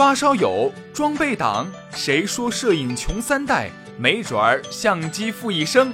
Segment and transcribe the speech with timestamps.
[0.00, 3.70] 发烧友，装备党，谁说摄影穷三代？
[3.98, 5.92] 没准儿相机富一生。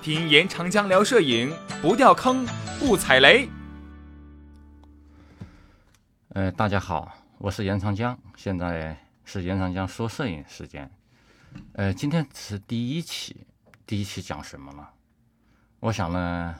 [0.00, 1.52] 听严长江聊摄影，
[1.82, 2.46] 不掉坑，
[2.78, 3.48] 不踩雷。
[6.28, 10.88] 呃，大家好，我是严长江，现在是严长江说摄影时间。
[11.72, 13.44] 呃，今天是第一期，
[13.84, 14.86] 第一期讲什么呢？
[15.80, 16.54] 我想呢，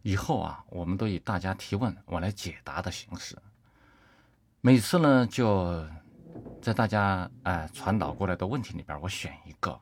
[0.00, 3.36] 以后啊，我们都以大家提问，我来解答的形式。
[4.62, 5.86] 每次呢，就
[6.60, 9.78] 在大家哎传导过来的问题里边，我选一个，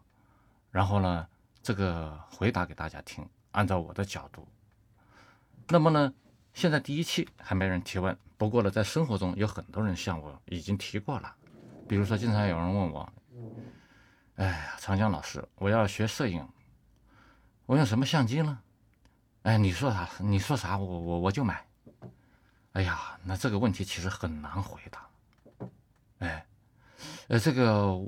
[0.71, 1.27] 然后呢，
[1.63, 4.47] 这个回答给大家听，按照我的角度。
[5.69, 6.13] 那么呢，
[6.53, 11.35] 现在第一期还没人提问，不过呢，在生活中有很多人向我已经提过了，
[11.89, 13.13] 比如说，经常有人问我，
[14.37, 16.47] 哎，长江老师，我要学摄影，
[17.65, 18.59] 我用什么相机呢？
[19.45, 20.09] 哎，你说啥？
[20.19, 20.77] 你说啥？
[20.77, 21.65] 我我我就买。
[22.73, 25.07] 哎呀，那这个问题其实很难回答。
[27.29, 27.99] 呃，这个，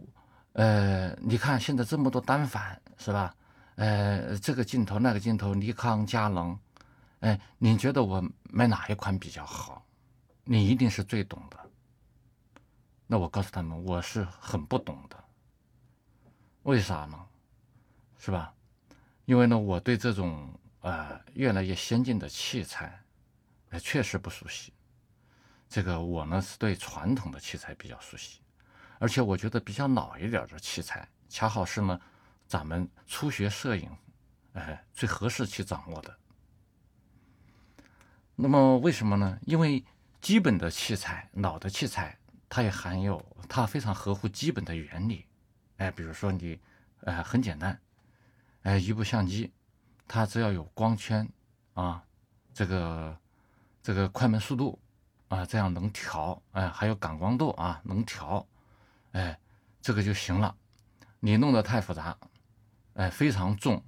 [0.53, 3.35] 呃，你看现在这么多单反是吧？
[3.77, 6.59] 呃，这个镜头那个镜头，尼康、佳能，
[7.21, 9.85] 哎，你觉得我买哪一款比较好？
[10.45, 11.59] 你一定是最懂的。
[13.07, 15.17] 那我告诉他们，我是很不懂的。
[16.63, 17.19] 为啥呢？
[18.19, 18.53] 是吧？
[19.25, 20.49] 因为呢，我对这种
[20.81, 23.03] 呃越来越先进的器材。
[23.71, 24.73] 呃，确实不熟悉。
[25.69, 28.41] 这个我呢是对传统的器材比较熟悉，
[28.99, 32.01] 而且我觉得比较老一点的器材，恰好是呢
[32.47, 33.91] 咱们初学摄影，
[34.53, 36.17] 哎，最合适去掌握的。
[38.35, 39.39] 那么为什么呢？
[39.43, 39.85] 因为
[40.21, 45.27] 基本的器材，老的器材，它也含有它非常合乎基本的原理。
[45.77, 46.61] 哎，比如说你，
[47.01, 47.81] 呃，很简单，
[48.63, 49.53] 哎，一部相机，
[50.09, 51.29] 它只要有光圈
[51.75, 52.05] 啊，
[52.53, 53.17] 这个。
[53.83, 54.77] 这个快门速度
[55.29, 58.45] 啊，这样能调，哎，还有感光度啊，能调，
[59.17, 59.39] 哎，
[59.81, 60.55] 这个就行了。
[61.21, 62.15] 你弄得太复杂，
[62.93, 63.83] 哎，非常重，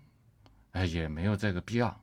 [0.73, 1.95] 哎，也没有这个必要。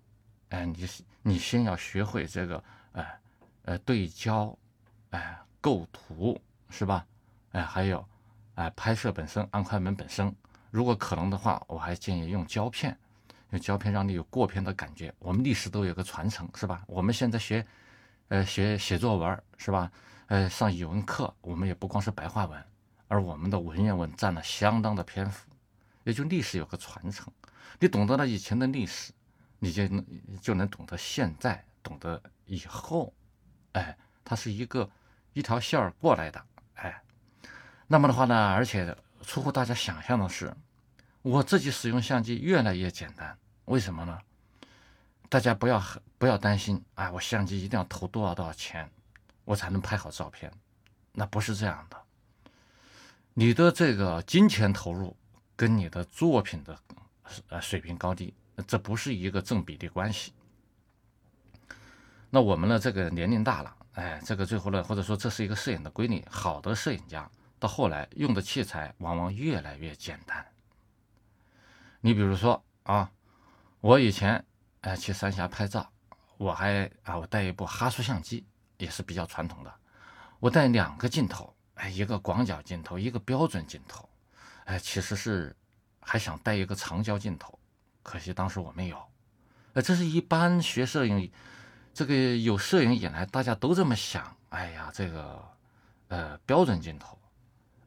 [0.50, 0.88] 哎，你
[1.24, 3.19] 你先要学会这个，哎，
[3.64, 4.56] 呃，对焦，
[5.09, 7.03] 哎，构图是吧？
[7.53, 8.08] 哎，还有，
[8.53, 10.34] 哎，拍摄本身，按快门本身。
[10.69, 12.96] 如果可能的话，我还建议用胶片，
[13.50, 15.12] 用胶片让你有过片的感觉。
[15.18, 16.84] 我们历史都有个传承，是吧？
[16.85, 17.66] 我们现在学。
[18.28, 19.91] 呃，写写作文是吧？
[20.28, 22.66] 呃，上语文课，我们也不光是白话文，
[23.07, 25.49] 而我们的文言文占了相当的篇幅，
[26.03, 27.31] 也就历史有个传承。
[27.79, 29.11] 你懂得了以前的历史，
[29.59, 30.05] 你就能
[30.41, 33.13] 就能懂得现在，懂得以后，
[33.73, 34.89] 哎，它是一个
[35.33, 36.43] 一条线儿过来的，
[36.75, 37.01] 哎。
[37.88, 40.51] 那么的话呢，而且出乎大家想象的是，
[41.22, 44.19] 我自己使用相机越来越简单，为什么呢？
[45.29, 45.83] 大家不要
[46.17, 48.89] 不要担心，哎，我相机一定要投多少多少钱，
[49.43, 50.51] 我才能拍好照片？
[51.11, 52.04] 那不是这样的。
[53.38, 55.16] 你的这个金钱投入
[55.57, 56.79] 跟你的作品的
[57.50, 58.34] 呃水平高低，
[58.66, 60.34] 这不是一个正比例关系。
[62.29, 67.29] 那我们呢，这个年龄大了，哎，这个最后呢，或者说这是一个摄影的规律，好的摄影家
[67.59, 70.44] 到后来用的器材往往越来越简单。
[72.00, 73.12] 你比如说啊，
[73.81, 74.44] 我以前。
[74.81, 75.91] 哎，去三峡拍照，
[76.38, 78.46] 我还啊，我带一部哈苏相机，
[78.78, 79.73] 也是比较传统的。
[80.40, 84.08] 我带两个镜头，哎，一个广角镜头，一个标准镜头。
[84.66, 85.56] 哎，其实是
[86.02, 87.58] 还想带一个长焦镜头，
[88.03, 88.97] 可惜当时我没有。
[89.74, 91.31] 哎，这是一般学摄影，
[91.94, 94.35] 这个有摄影以来大家都这么想。
[94.50, 95.44] 哎呀，这个
[96.08, 97.18] 呃标准镜头，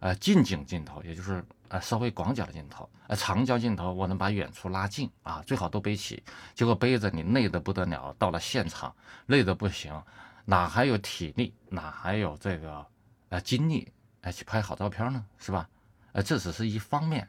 [0.01, 1.45] 呃近景镜头，也就是。
[1.69, 6.25] 啊，稍微广角的镜头，啊，长焦镜头我能把远处拉近啊，最好都背起。
[6.55, 8.97] 结果背着你累得不得了，到了现场
[9.27, 10.03] 累得不行，
[10.47, 12.87] 哪还有体力，哪还有这个
[13.29, 15.25] 呃精力来去拍好照片呢？
[15.39, 15.69] 是吧？
[16.13, 17.29] 呃，这只是一方面。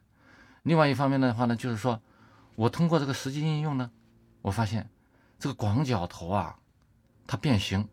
[0.64, 2.02] 另外一方面的话呢，就是说
[2.56, 3.92] 我通过这个实际应用呢，
[4.42, 4.90] 我发现
[5.38, 6.58] 这个广角头啊，
[7.28, 7.88] 它变形，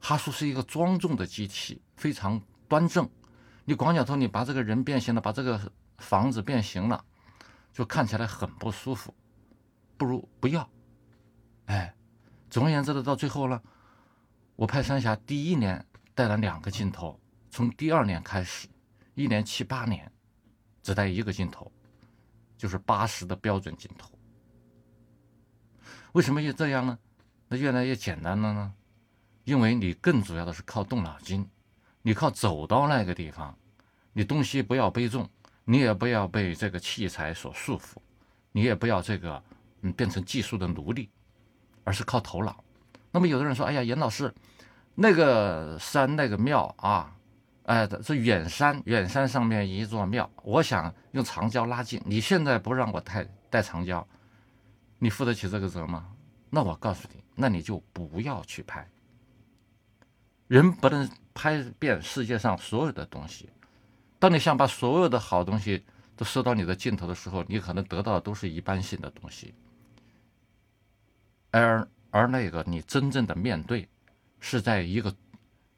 [0.00, 3.08] 哈苏是一个庄重的机器，非常端正。
[3.64, 5.60] 你广角头你把这个人变形了，把这个。
[6.00, 7.04] 房子变形了，
[7.74, 9.14] 就看起来很不舒服，
[9.98, 10.66] 不如不要。
[11.66, 11.94] 哎，
[12.48, 13.60] 总而言之的，到最后呢，
[14.56, 15.84] 我拍三峡第一年
[16.14, 17.19] 带了两个镜头，
[17.50, 18.68] 从第二年开始，
[19.14, 20.10] 一年七八年
[20.82, 21.70] 只带一个镜头，
[22.56, 24.10] 就是八十的标准镜头。
[26.12, 26.98] 为什么越这样呢？
[27.48, 28.72] 那越来越简单了呢？
[29.44, 31.48] 因为你更主要的是靠动脑筋，
[32.02, 33.58] 你靠走到那个地方，
[34.12, 35.28] 你东西不要背重。
[35.62, 37.98] 你也不要被这个器材所束缚，
[38.50, 39.40] 你也不要这个
[39.82, 41.08] 嗯变成技术的奴隶，
[41.84, 42.64] 而是靠头脑。
[43.12, 44.34] 那么有的人说：“哎呀，严老师，
[44.96, 47.14] 那个山那个庙啊，
[47.64, 52.00] 哎，是远山，远山上面一座庙，我想用长焦拉近。
[52.04, 54.06] 你现在不让我带带长焦，
[54.98, 56.08] 你负得起这个责吗？
[56.48, 58.88] 那我告诉你，那你就不要去拍。
[60.48, 63.48] 人不能拍遍世界上所有的东西。
[64.18, 65.84] 当你想把所有的好东西
[66.16, 69.54] 都收到你的镜头的时候，你可能得到的都是一般性的东西。
[71.52, 73.88] 而而那个你真正的面对，
[74.40, 75.14] 是在一个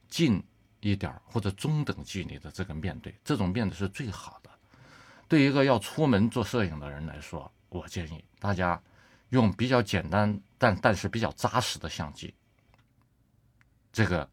[0.08, 0.42] 近
[0.82, 4.50] 一点或者中等距离的这个面对，这种面对是最好的。
[5.28, 8.80] 对一个要出门做摄影的人来说，我建议大家
[9.30, 12.34] 用比较简单但但是比较扎实的相机，
[13.92, 14.28] 这个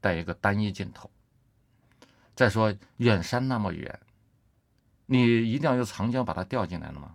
[0.00, 1.10] 带一个单一镜头。
[2.34, 4.00] 再说远山那么远，
[5.06, 7.14] 你一定要用长焦把它调进来了吗？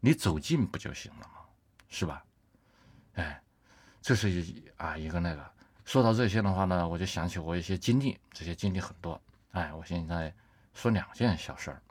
[0.00, 1.40] 你走近不就行了吗？
[1.88, 2.24] 是吧？
[3.14, 3.42] 哎，
[4.00, 5.50] 这是一啊一个那个。
[5.90, 9.20] 说到这些的话呢，我就想起我一些经历，这些经历很多。
[9.50, 10.32] 哎，我现在
[10.72, 11.82] 说两件小事儿。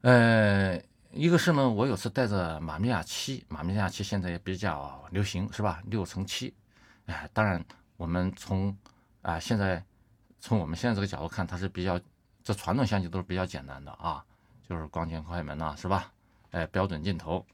[0.00, 0.82] 呃，
[1.12, 5.80] 一个是呢，我有次带着马米亚七，马米亚七现在也比较流行，是吧？
[5.86, 6.52] 六乘七。
[7.06, 7.64] 哎，当然
[7.96, 8.76] 我们从
[9.22, 9.80] 啊现在
[10.40, 12.00] 从我们现在这个角度看，它是比较
[12.42, 14.24] 这传统相机都是比较简单的啊，
[14.68, 16.12] 就是光圈、快门呐，是吧？
[16.50, 17.46] 哎，标准镜头。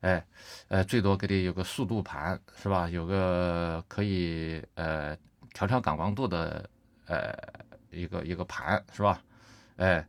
[0.00, 0.24] 哎，
[0.68, 2.88] 呃，最多给你有个速度盘，是吧？
[2.88, 5.16] 有个可以呃
[5.52, 6.68] 调调感光度的
[7.06, 7.34] 呃
[7.90, 9.22] 一个一个盘，是吧？
[9.76, 10.06] 哎，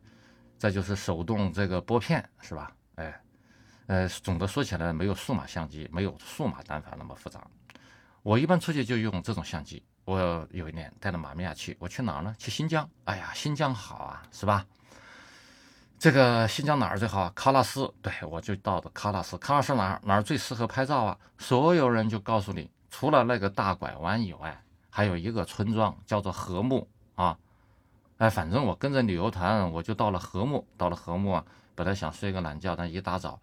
[0.58, 2.72] 再就是手动这个拨片，是吧？
[2.96, 3.22] 哎，
[3.88, 7.46] 呃，总的说起来，没有数码相机，没有数码单反那么复杂。
[8.24, 9.84] 我一般出去就用这种相机。
[10.06, 12.36] 我有一年带着马米亚去，我去哪呢？
[12.40, 12.90] 去新疆。
[13.04, 14.66] 哎呀，新疆好啊，是吧？
[16.01, 17.30] 这个新疆哪儿最好？
[17.36, 19.38] 喀纳斯，对我就到的喀纳斯。
[19.38, 21.15] 喀纳斯哪儿哪儿最适合拍照啊？
[21.38, 24.59] 所有人就告诉你，除了那个大拐弯以外，
[24.89, 27.38] 还有一个村庄叫做禾木啊。
[28.18, 30.68] 哎，反正我跟着旅游团，我就到了禾木。
[30.75, 31.45] 到了禾木啊，
[31.75, 33.39] 本来想睡个懒觉，但一大早，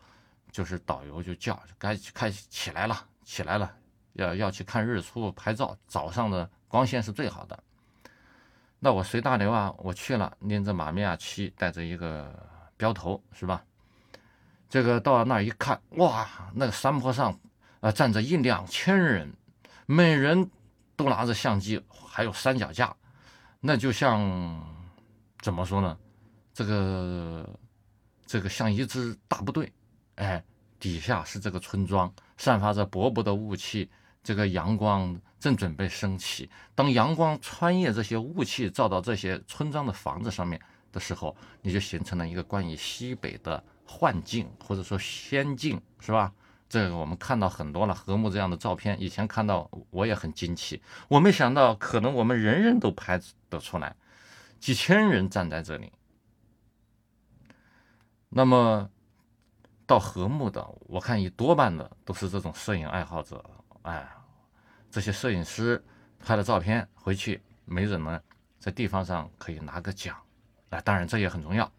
[0.51, 3.73] 就是导游就叫，该开起来了，起来了，
[4.15, 5.77] 要要去看日出拍照。
[5.87, 7.57] 早上的光线是最好的。
[8.81, 12.33] 那我随大流啊，我去了，拎着马米亚七，带着一个
[12.77, 13.63] 标头，是吧？
[14.69, 17.37] 这个到那儿一看，哇，那个山坡上
[17.81, 19.33] 啊站着一两千人，
[19.87, 20.49] 每人
[20.95, 22.95] 都拿着相机，还有三脚架，
[23.61, 24.63] 那就像
[25.41, 25.99] 怎么说呢？
[26.55, 27.59] 这个
[28.27, 29.73] 这个像一支大部队，
[30.17, 30.45] 哎，
[30.79, 33.91] 底下是这个村庄，散发着薄薄的雾气。
[34.29, 40.61] 这个阳光正准备升起，当阳光穿越这些雾气，照到这些村庄的房子上面
[40.93, 46.31] 的时候，你就形成了一个关于西北的幻境，或者说仙境，是吧？
[46.69, 53.97] 这个我们看到很多了，禾木这样的照片，以前看到我也很惊奇，我没想到可能我们人人都拍得出来，
[54.61, 55.91] 几千人站在这里。
[58.29, 58.91] 那么
[59.87, 63.43] 到禾木的，我看一多半的都是这种摄影爱好者，
[63.81, 64.07] 哎。
[64.99, 65.81] 这些摄影师
[66.19, 68.21] 拍的照片回去，没准呢，
[68.59, 70.17] 在地方上可以拿个奖。
[70.71, 71.71] 啊，当然这也很重要。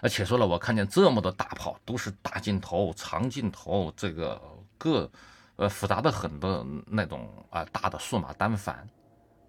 [0.00, 4.42] 而且说了，我看见这么多大炮，都是大镜头、长镜头，这个
[4.76, 5.08] 各
[5.54, 8.84] 呃复杂的很多那种啊大的数码单反，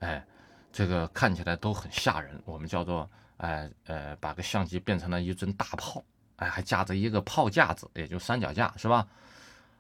[0.02, 0.24] 哎，
[0.72, 2.40] 这个看起来都很吓人。
[2.46, 9.08] 我们叫做哎呃，把个相机变成了一尊大炮，哎，还架着一个炮架子，也就三脚架，是吧？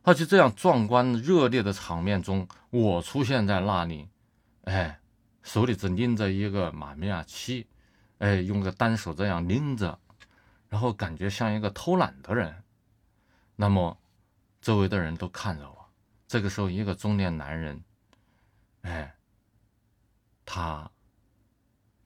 [0.05, 4.07] 而且这样壮观热烈的场面中，我出现在那里，
[4.65, 4.99] 哎，
[5.41, 7.67] 手里只拎着一个马米亚七，
[8.19, 9.99] 哎，用个单手这样拎着，
[10.69, 12.63] 然后感觉像一个偷懒的人。
[13.55, 13.97] 那么，
[14.61, 15.89] 周围的人都看着我。
[16.27, 17.83] 这个时候，一个中年男人，
[18.81, 19.15] 哎，
[20.45, 20.91] 他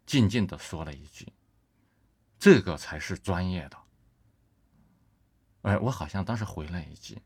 [0.06, 1.28] 静静的说了一句
[2.40, 3.78] ：“这个才是专业的。”
[5.64, 7.22] 哎，我好像当时回了一句。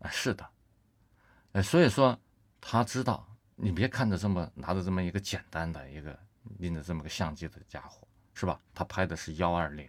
[0.00, 0.48] 啊，是的，
[1.52, 2.18] 呃，所以说
[2.60, 3.26] 他知道，
[3.56, 6.18] 你别看着这么拿着这么一个简单的一个
[6.58, 8.60] 拎着这么个相机的家伙，是吧？
[8.74, 9.88] 他拍的是幺二零，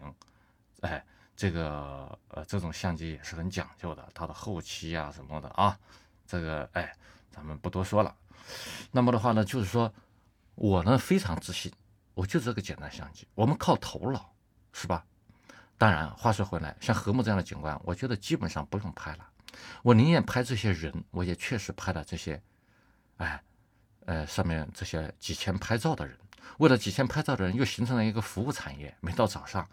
[0.81, 5.77] 哎，这个呃这种相机也是很讲究的，它的后期啊什么的啊，
[6.25, 6.91] 这个哎，
[7.29, 8.15] 咱们不多说了。
[8.91, 9.93] 那么的话呢，就是说
[10.55, 11.71] 我呢非常自信，
[12.15, 14.33] 我就这个简单相机，我们靠头脑，
[14.73, 15.05] 是吧？
[15.77, 19.29] 当然，话说回来，像禾木这样的景观，我觉得基本上不用拍了。
[19.81, 22.41] 我宁愿拍这些人，我也确实拍了这些，
[23.17, 23.41] 哎，
[24.05, 26.17] 呃，上面这些几千拍照的人，
[26.57, 28.95] 为了几千拍照的人，又形成了一个服务产业。
[29.01, 29.67] 每到早上，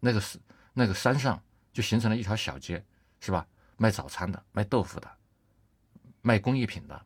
[0.00, 0.38] 那个是
[0.72, 2.84] 那个山上就形成了一条小街，
[3.20, 3.46] 是吧？
[3.76, 5.10] 卖早餐的，卖豆腐的，
[6.22, 7.04] 卖工艺品的，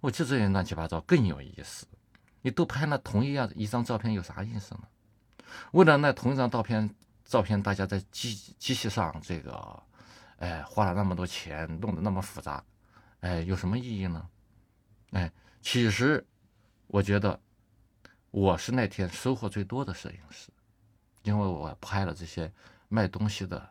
[0.00, 1.86] 我就这些乱七八糟更有意思。
[2.40, 4.82] 你都拍那同一样一张照片有啥意思呢？
[5.72, 6.94] 为了那同一张照片，
[7.24, 9.82] 照片大家在机机器上这个，
[10.38, 12.64] 哎，花了那么多钱，弄得那么复杂，
[13.20, 14.28] 哎，有什么意义呢？
[15.10, 15.30] 哎，
[15.60, 16.24] 其实
[16.86, 17.38] 我觉得
[18.30, 20.50] 我是那天收获最多的摄影师，
[21.22, 22.52] 因为我拍了这些
[22.88, 23.68] 卖东西的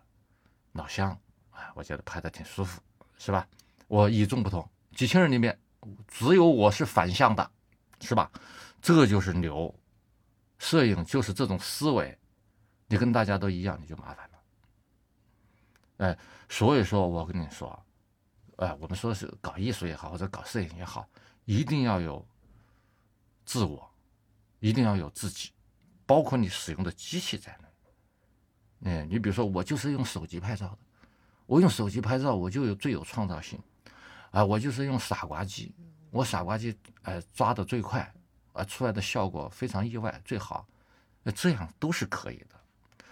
[0.74, 1.18] 老乡，
[1.52, 2.82] 哎，我觉得拍的挺舒服，
[3.18, 3.48] 是吧？
[3.88, 5.58] 我与众不同，几千人里面
[6.08, 7.52] 只有我是反向的，
[8.02, 8.30] 是吧？
[8.82, 9.74] 这就是牛，
[10.58, 12.18] 摄影就是这种思维，
[12.88, 14.37] 你跟大家都一样，你就麻烦了。
[15.98, 16.18] 哎，
[16.50, 17.86] 所以说我跟你说，
[18.58, 21.08] 哎，我们说是搞艺术也好，或者搞摄影也好，
[21.46, 22.26] 一定要有
[23.46, 23.90] 自我，
[24.60, 25.52] 一定要有自己，
[26.06, 27.58] 包括你使用的机器在
[28.82, 28.92] 内。
[28.92, 30.80] 哎，你比如说我就是用手机拍照的，
[31.46, 33.60] 我用手机拍照我就有最有创造性，
[34.32, 35.74] 啊，我就是用傻瓜机，
[36.12, 38.14] 我傻瓜机哎抓的最快。
[38.54, 40.68] 啊，出来的效果非常意外，最好，
[41.22, 42.60] 那这样都是可以的。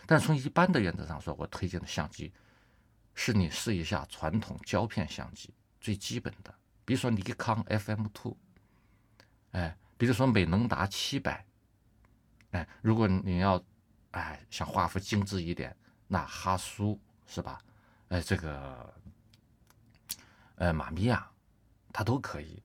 [0.08, 2.34] 但从一般的原则上说，我推荐的相机
[3.16, 6.54] 是你试一下传统胶片相机最基本的，
[6.84, 8.38] 比如说尼康 FM Two，
[9.52, 11.44] 哎，比如说美能达七百，
[12.52, 13.64] 哎，如果你要
[14.12, 15.76] 哎想画幅精致一点，
[16.08, 17.58] 那哈苏是吧？
[18.10, 18.94] 哎，这个
[20.56, 21.28] 呃马米亚，
[21.94, 22.62] 它都可以。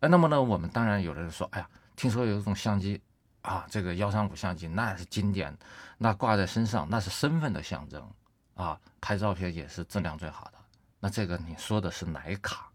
[0.00, 3.00] 哎，那么呢，我们当然有人说，哎呀，听说有一种相机
[3.42, 5.56] 啊，这个幺三五相机那是经典，
[5.98, 8.12] 那挂在身上那是身份的象征
[8.56, 10.58] 啊，拍照片也是质量最好的。
[10.98, 12.68] 那这个你说的是徕卡，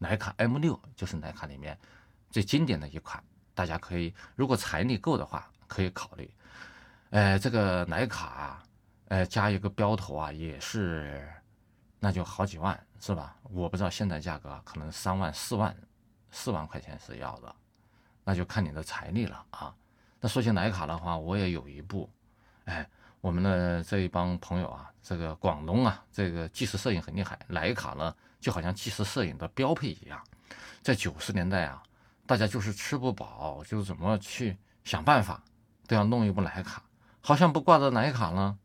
[0.00, 1.78] 徕卡 M 六就是徕卡里面
[2.28, 3.22] 最经典的一款，
[3.54, 6.28] 大家可以如果财力够的话可以考虑。
[7.10, 8.62] 哎，这个徕卡
[9.08, 11.32] 啊，加一个标头啊也是，
[12.00, 13.36] 那就好几万是吧？
[13.44, 15.72] 我不知道现在价格可能三万四万。
[16.32, 17.52] 四万块钱是要的，
[18.22, 19.74] 那就看你的财力了啊。
[20.20, 22.08] 那说起徕卡的话，我也有一部，
[22.66, 22.88] 哎，
[23.20, 30.18] 我们的这一帮朋友啊，这个广东啊，这个纪实摄影很厉害，徕卡呢就好像纪实摄影的标配一样。
[30.80, 31.82] 在九十年代啊，
[32.26, 35.42] 大家就是吃不饱，就怎么去想办法
[35.86, 36.82] 都要弄一部徕卡，
[37.20, 38.58] 好像不挂着徕卡呢，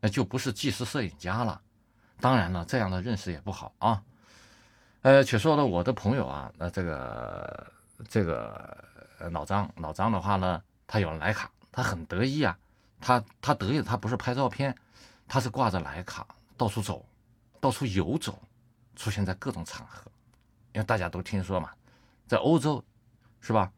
[0.00, 1.60] 那就不是纪实摄影家了。
[2.20, 4.02] 当然了，这样的认识也不好啊。
[5.02, 7.72] 呃，且说了我的朋友啊，那这个
[8.08, 8.84] 这个
[9.30, 12.58] 老张，老张的话呢，他有徕卡，他很得意啊。
[13.00, 14.76] 他他得意，他不是拍照片，
[15.26, 16.26] 他是挂着徕卡
[16.56, 17.04] 到处走，
[17.60, 18.40] 到处游走，
[18.94, 20.10] 出现在各种场合。
[20.72, 21.72] 因为大家都听说嘛，
[22.26, 22.84] 在欧洲，
[23.40, 23.72] 是吧？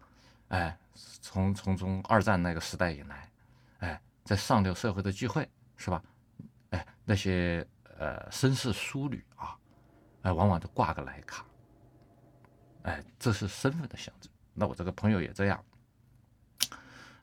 [0.49, 0.77] 哎，
[1.23, 3.31] 从从从二战那个时代以来，
[3.79, 6.03] 哎，在上流社会的聚会，是吧？
[6.71, 7.67] 哎，那些
[7.99, 9.57] 呃绅士淑女啊。
[10.23, 11.45] 哎，往往都挂个徕卡，
[12.83, 14.31] 哎，这是身份的象征。
[14.55, 15.65] 那我这个朋友也这样，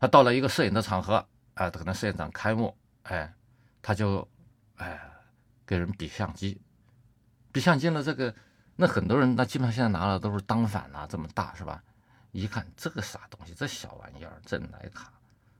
[0.01, 1.25] 他到了一个摄影的场合，
[1.59, 3.31] 啊，可能摄影展开幕，哎，
[3.81, 4.27] 他就
[4.77, 4.99] 哎
[5.65, 6.59] 给人比相机，
[7.51, 8.33] 比相机呢，这个
[8.75, 11.83] 那很多人，那基本上现在拿的都是单反啊，这么大是吧？
[12.31, 15.11] 一看这个啥东西，这小玩意儿，这徕卡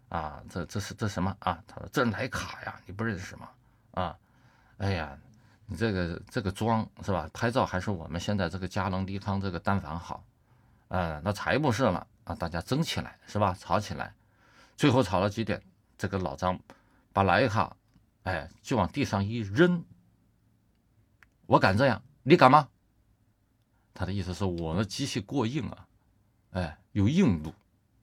[0.07, 1.61] 啊，这这是这什么啊？
[1.67, 3.49] 他说这是徕卡呀，你不认识吗？
[3.91, 4.17] 啊，
[4.77, 5.17] 哎呀。
[5.71, 7.29] 你这个这个装是吧？
[7.31, 10.23] 拍照还是我们现在这个佳能、尼康这个单反好，
[10.87, 12.33] 呃，那才不是了啊！
[12.33, 13.55] 大家争起来是吧？
[13.59, 14.11] 吵起来，
[14.75, 15.61] 最后吵了几点，
[15.99, 16.59] 这个老张
[17.13, 17.77] 把徕卡，
[18.23, 19.85] 哎，就往地上一扔。
[21.45, 22.67] 我敢这样，你敢吗？
[23.93, 25.87] 他的意思是我的机器过硬啊，
[26.53, 27.53] 哎，有硬度，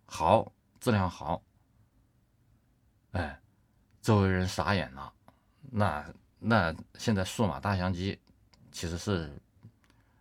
[0.04, 1.42] 好，质量好，
[3.10, 3.40] 哎，
[4.00, 5.12] 周围人傻眼了，
[5.62, 6.06] 那。
[6.38, 8.16] 那现在数码大相机
[8.70, 9.28] 其实是，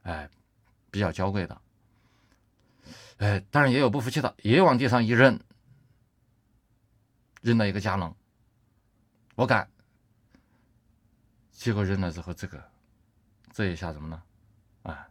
[0.04, 0.28] 哎，
[0.90, 1.62] 比较娇贵的，
[3.18, 5.38] 哎，当然也有不服气的，也往地上一扔，
[7.46, 8.12] 扔了一个佳能，
[9.36, 9.70] 我敢，
[11.52, 12.60] 结果扔了之后，这个
[13.54, 14.24] 这一下怎么呢？
[14.82, 15.08] 啊，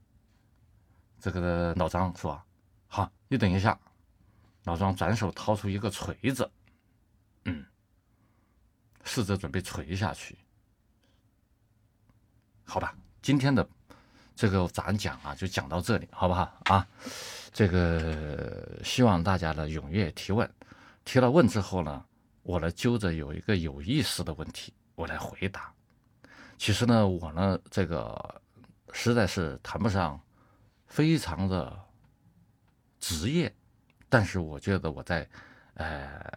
[1.21, 2.43] 这个老张说
[2.89, 3.79] ：“好，你等一下。”
[4.65, 6.51] 老张转手掏出一个锤子，
[7.45, 7.65] 嗯，
[9.05, 10.37] 试着准备锤下去。
[12.65, 13.65] 好吧，今天的
[14.35, 16.85] 这个咱讲啊，就讲到这里，好不好啊？
[17.53, 20.53] 这个希望大家呢踊跃提问，
[21.05, 22.05] 提了问之后呢，
[22.45, 25.75] 我来揪着有一个有意思的问题，我来回答。
[26.57, 28.41] 其实呢，我呢这个
[28.93, 30.19] 实在是谈不上
[30.87, 31.77] 非常的
[33.01, 33.53] 职业，
[34.09, 35.29] 但是我觉得我在
[35.75, 36.33] 呃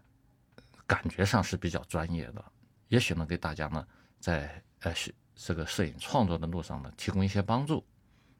[0.87, 2.43] 感觉上是比较专业的，
[2.87, 3.87] 也许能给大家呢
[4.19, 4.91] 在呃。
[5.39, 7.85] 这个摄影创作的路上呢，提供一些帮助，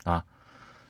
[0.04, 0.26] 啊，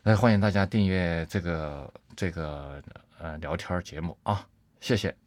[0.03, 2.81] 来欢迎大家订阅这个这个
[3.19, 4.47] 呃聊天节目啊，
[4.79, 5.26] 谢谢。